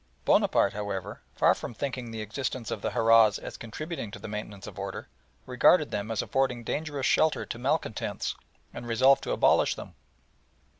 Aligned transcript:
Bonaparte, 0.25 0.73
however, 0.73 1.21
far 1.35 1.53
from 1.53 1.75
thinking 1.75 2.09
the 2.09 2.21
existence 2.23 2.71
of 2.71 2.81
the 2.81 2.89
harahs 2.89 3.37
as 3.37 3.55
contributing 3.55 4.09
to 4.09 4.17
the 4.17 4.27
maintenance 4.27 4.65
of 4.65 4.79
order, 4.79 5.07
regarded 5.45 5.91
them 5.91 6.09
as 6.09 6.23
affording 6.23 6.63
dangerous 6.63 7.05
shelter 7.05 7.45
to 7.45 7.59
malcontents, 7.59 8.35
and 8.73 8.87
resolved 8.87 9.21
to 9.21 9.31
abolish 9.31 9.75
them. 9.75 9.93